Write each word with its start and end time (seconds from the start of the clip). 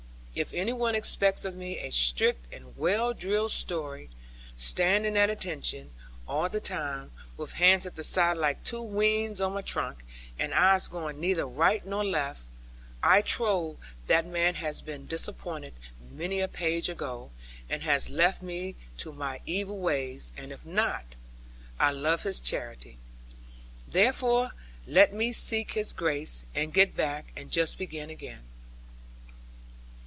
If 0.33 0.53
any 0.53 0.71
one 0.71 0.95
expects 0.95 1.43
of 1.43 1.55
me 1.55 1.79
a 1.79 1.91
strict 1.91 2.47
and 2.53 2.77
well 2.77 3.13
drilled 3.13 3.51
story, 3.51 4.09
standing 4.55 5.17
'at 5.17 5.29
attention' 5.29 5.91
all 6.25 6.47
the 6.47 6.61
time, 6.61 7.11
with 7.35 7.51
hands 7.51 7.85
at 7.85 7.97
the 7.97 8.03
side 8.05 8.37
like 8.37 8.63
two 8.63 8.81
wens 8.81 9.41
on 9.41 9.51
my 9.51 9.61
trunk, 9.61 10.05
and 10.39 10.53
eyes 10.53 10.87
going 10.87 11.19
neither 11.19 11.45
right 11.45 11.85
nor 11.85 12.05
left; 12.05 12.43
I 13.03 13.21
trow 13.21 13.77
that 14.07 14.25
man 14.25 14.55
has 14.55 14.79
been 14.79 15.05
disappointed 15.05 15.73
many 16.09 16.39
a 16.39 16.47
page 16.47 16.87
ago, 16.87 17.31
and 17.69 17.83
has 17.83 18.09
left 18.09 18.41
me 18.41 18.77
to 18.99 19.11
my 19.11 19.41
evil 19.45 19.79
ways; 19.79 20.31
and 20.37 20.53
if 20.53 20.65
not, 20.65 21.03
I 21.77 21.91
love 21.91 22.23
his 22.23 22.39
charity. 22.39 22.99
Therefore 23.85 24.51
let 24.87 25.13
me 25.13 25.33
seek 25.33 25.73
his 25.73 25.91
grace, 25.91 26.45
and 26.55 26.73
get 26.73 26.95
back, 26.95 27.25
and 27.35 27.51
just 27.51 27.77
begin 27.77 28.09
again. 28.09 28.43